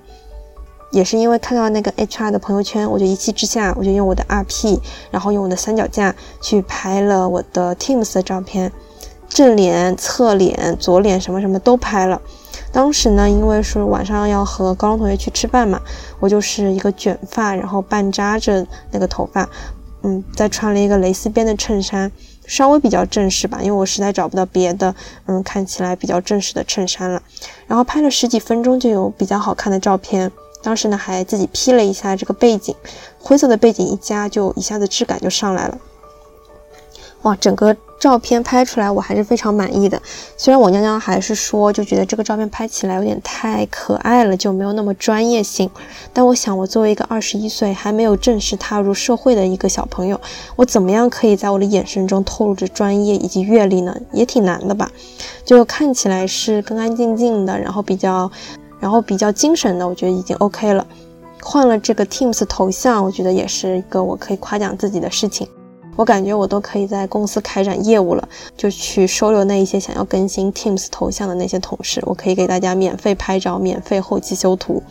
[0.89, 4.79] 也是因为看到那个 HR 的朋友圈，我就一气之下，我就用我的 RP，
[5.11, 8.71] 然后用我的三脚架去拍了我的 Teams 的照片，
[9.27, 12.21] 正脸、侧脸、左脸什么什么都拍了。
[12.71, 15.81] 当时呢，因为是晚上要和高中同学去吃饭嘛，
[16.19, 19.49] 我就是一个卷发，然后半扎着那个头发，
[20.03, 22.11] 嗯，再穿了一个蕾丝边的衬衫，
[22.45, 24.93] 稍微比较正式吧，因为我实在找不到别的，
[25.25, 27.21] 嗯，看起来比较正式的衬衫了。
[27.65, 32.75] 然后拍了十几分钟就有比较好看的照片，当时呢还自己 P 了一下这个背景，
[33.19, 35.77] 灰色的背景一加就一下子质感就上来了，
[37.23, 37.75] 哇，整个。
[37.99, 39.99] 照片拍出来我还是非常满意的，
[40.37, 45.69] 虽然我娘娘还是说就觉得这个照片拍起来有点太可爱了，就没有那么专业性。
[46.13, 50.19] 但我想，我作为一个二十一岁还没有正式踏入社会的一个小朋友，
[50.55, 53.95] 我怎么样可以在我的眼神中透露着专业以及阅历呢？
[54.13, 54.91] 也挺难的吧？
[55.43, 58.29] 就看起来是干干净净的，然后比较，
[58.79, 60.85] 然后比较精神的，我觉得已经 OK 了。
[61.41, 65.47] 换了这个 Teams 头像，我觉得也是一个我可以夸奖自己的事情。
[65.97, 74.81] 我感觉我都可以在公司开展业务了，就去收留那一些想要更新 Teams 头像的那些同事，我可以给大家免费拍照，免费后期修图。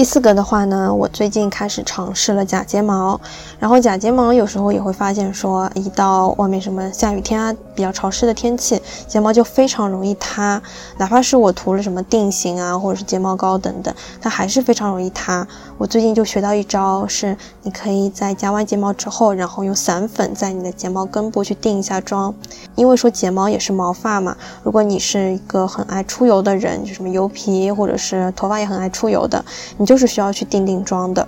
[0.00, 3.20] 第四个的话呢，我最近开始尝试了假睫毛，
[3.58, 10.62] 然后假睫毛有时候也会发现说，一到外面什么下雨天啊，比较潮湿的天气，睫毛就非常容易塌，
[10.96, 15.46] 哪怕是我涂了什么定型啊，或者是睫毛膏等等，它还是非常容易塌。
[15.76, 22.34] 我最近就学到一招，是你可以在夹完睫毛之后，然后用散粉在你的睫毛根部去定一下妆，
[22.74, 29.44] 因为说睫毛也是毛发嘛，如果你是一个很爱出油的人，就什么油皮或者是头发也很爱出油的，
[29.76, 31.26] 你就是需要去定定妆的。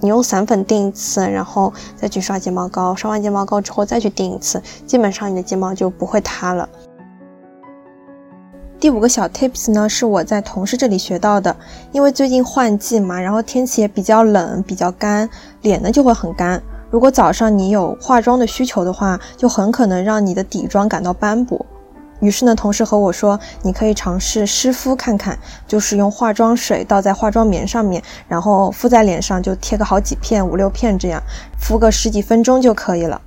[0.00, 6.66] 你用散粉定一次，然后再去刷睫毛膏，刷完睫毛膏之后再去定一次，基本上你的睫毛就不会塌了。
[8.80, 11.54] 第五个小 tips 呢，是我在同事这里学到的。
[11.92, 15.28] 因为最近换季嘛，然后天气也比较冷，比较干，
[15.60, 16.62] 脸呢就会很干。
[16.90, 21.66] 如果早上你有化妆的需求的话，就很可能让你的底妆感到斑驳。
[22.22, 31.20] 于是呢，同事和我说，你可以尝试湿敷看看，就是用化妆水倒在化妆棉上面，然后敷在脸上，就贴个好几片，五六片这样，
[31.58, 33.20] 敷个十几分钟就可以了。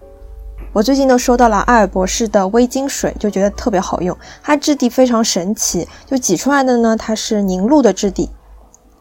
[0.72, 4.18] 我最近都收到了瑷尔博士的微晶水，就觉得特别好用。
[4.42, 8.30] 它质地非常神奇，就挤出来的呢，它是凝露的质地，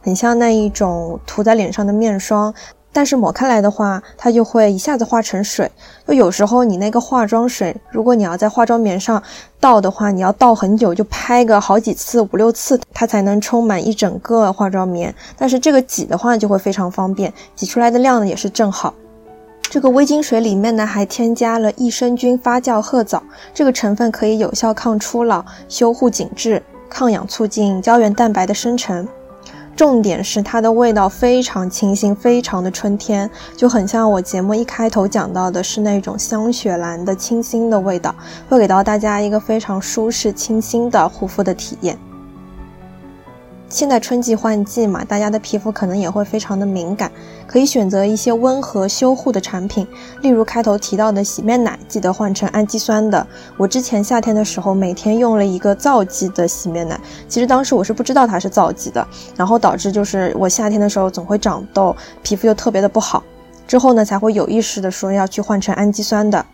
[0.03, 2.53] 很像那一种涂在脸上的面霜。
[2.95, 5.69] 但是抹开来的话，它就会一下子化成水。
[6.07, 9.21] 就有时候你那个化妆水，如果你要在化妆棉上
[9.59, 15.13] 倒的话，你要倒很久，就拍个好几次、五六次，它才能充满一整个化妆棉。
[15.37, 18.95] 但是这个挤的话就会非常方便，挤出来的量呢也是正好。
[19.63, 23.21] 这个微晶水里面呢，还添加了益生菌发酵褐藻，
[23.53, 29.09] 这个成分可以有效抗初老、修护紧致、抗氧促进胶原蛋白的生成。
[29.77, 38.14] 重点是它的味道非常清新，非常的春天，就很像我节目一开头讲到的，是那种香雪兰的清新的味道，
[38.49, 41.99] 会给到大家一个非常舒适、清新的护肤的体验。
[43.69, 47.11] 现在春季换季嘛，大家的皮肤可能也会非常的敏感，
[47.45, 49.85] 可以选择一些温和修护的产品，
[50.23, 53.27] 例如开头提到的洗面奶，记得换成氨基酸的。
[53.57, 56.99] 我之前夏天的时候每天用了一个皂基的洗面奶，
[57.29, 59.05] 其实当时我是不知道它是皂基的，
[59.37, 63.25] 然后导致就是我夏天的时候总会长痘，皮肤又特别的不好，
[63.67, 66.47] 之后呢才会有意识的说要去换成氨基酸的。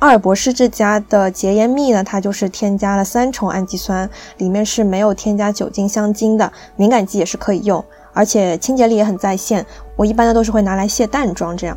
[0.00, 9.66] 瑷尔博士这家的洁颜蜜呢，它就是添加了三重氨基酸，里面是没有添加酒精、香精的，敏感肌也是可以用，而且清洁力也很在线。
[9.96, 11.76] 我一般呢都是会拿来卸淡妆这样。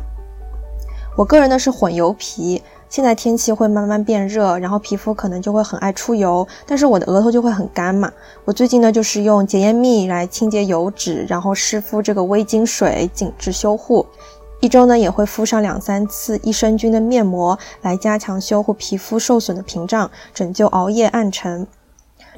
[1.16, 8.08] 我个人呢是混油皮，现在天气会慢慢变热，然后皮肤可能就会很爱出油，但是我的额头就会很干嘛。
[8.44, 14.06] 我最近呢就是用洁颜蜜来清洁油脂，然后湿敷这个微晶水紧致修护。
[14.62, 21.66] 一周呢也会敷上两三次益生菌的面膜，来加强修护皮肤受损的屏障，拯救熬夜暗沉。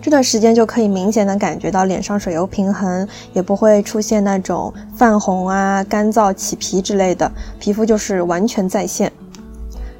[0.00, 9.12] 这段时间就可以明显的感觉到脸上水油平衡，也不会出现那种泛红啊、干燥起皮之类的，皮肤就是完全在线。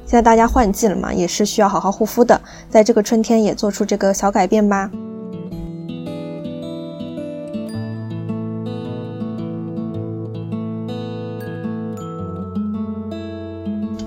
[0.07, 4.89] 现在大家换季了嘛，也是需要好好护肤的，在这个春天也做出这个小改变吧。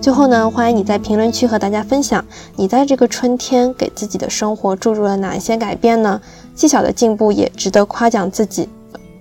[0.08, 2.24] 最后呢，欢迎你在评论区和大家分享，
[2.56, 6.18] 你在这个春天给自己的生活注入了哪一些改变呢？
[6.54, 8.70] 细小的进步也值得夸奖自己。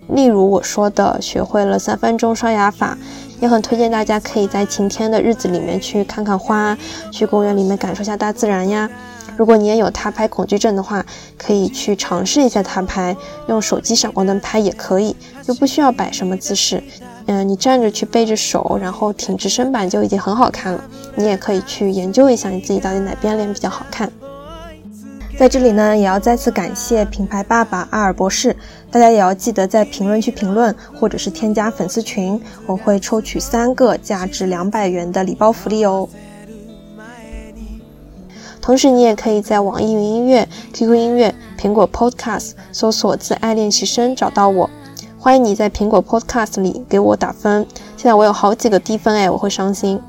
[0.08, 2.98] 例如我说的，学会了三分钟刷牙法，
[3.42, 6.78] 也很推荐大家可以在晴天的日子里面去看看花，
[7.12, 8.90] 去公园里面感受下大自然呀。
[9.36, 11.06] 如果你也有他拍恐惧症的话，
[11.38, 13.14] 可以去尝试一下他拍，
[13.50, 15.14] 用手机闪光灯拍也可以，
[15.44, 16.82] 就不需要摆什么姿势。
[17.28, 20.84] 嗯，你站着去背着手，然后挺直身板就已经很好看了。
[21.16, 24.12] 你也可以去研究一下你自己到底哪边脸比较好看。
[25.38, 28.56] 在这里呢，也要再次感谢品牌爸爸阿尔博士，
[28.90, 36.10] 大家也要记得在评论区评论，或者是添加粉丝群，我会抽取三个价值两百元的礼包福利哦。
[38.62, 44.70] 同时，你也可以在网易云音乐、QQ 音乐、苹果 Podcast 搜索“自爱练习生”找到我。
[45.20, 47.66] 欢迎你在苹果 Podcast 里给我打分，
[47.98, 50.00] 现在我有好几个低分哎，我会伤心。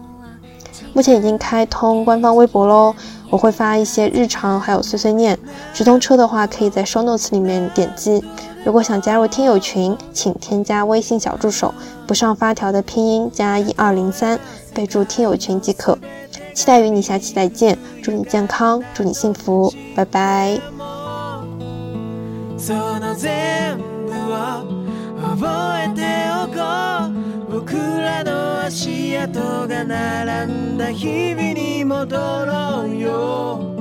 [0.93, 2.95] 目前已经开通官方微博喽，
[3.31, 5.39] 我会发一些日常还有碎碎念。
[5.73, 8.23] 直通车的话，可以在 Show Notes 里面点击。
[8.65, 11.73] 如果想加入听友群，请添加微信小助手，
[12.07, 14.39] 不上发条的拼音加一二零三，
[14.75, 15.99] 备注听友群即可。
[16.55, 20.59] 期待与你下期再见，祝你健康，祝你幸福，拜拜。
[25.39, 25.47] 覚
[25.85, 26.03] えて
[26.35, 26.59] おこ
[27.49, 27.61] う。
[27.61, 33.78] 僕らの足跡が並んだ日々に戻ろうよ。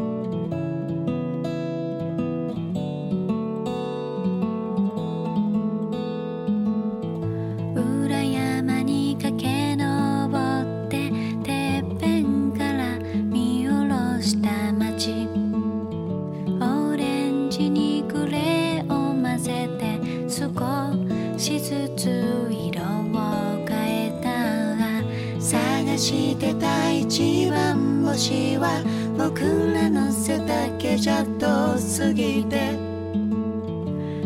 [26.38, 28.84] てた一番星は
[29.18, 29.42] 僕
[29.74, 32.72] らの背だけじゃ遠すぎて。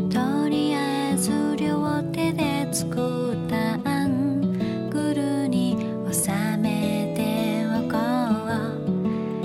[0.10, 5.78] とりあえず両手で作ったアングルに
[6.12, 7.98] 収めておこ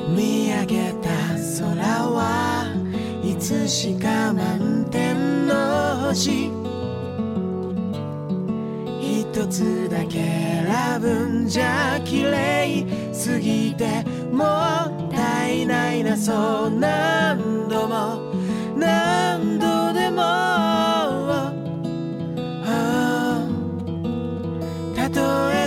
[0.09, 0.11] う。
[0.11, 1.09] 見上げた
[1.61, 1.77] 空
[2.11, 2.67] は
[3.23, 6.51] いつしか満点の星。
[9.01, 12.56] 一つだけ選ぶんじゃ綺麗
[13.77, 18.33] てもったいないなそう何度も
[18.77, 21.53] 何度でもあ
[22.64, 23.43] あ
[24.97, 25.05] 例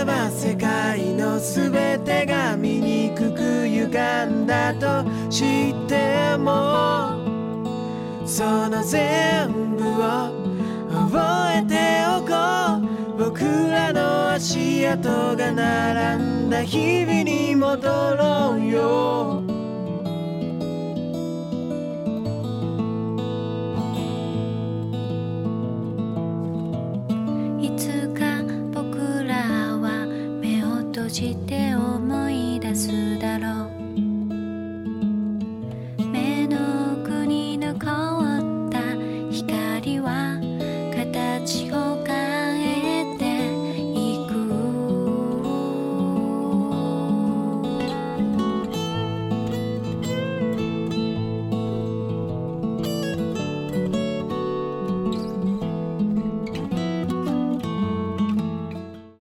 [0.00, 3.86] えば世界のすべてが醜く歪
[4.26, 7.18] んだとしても
[8.26, 10.30] その全部を
[10.88, 11.18] 覚
[11.58, 12.34] えておこ
[13.16, 19.49] う僕らの足跡が並んだ日々に戻ろうよ。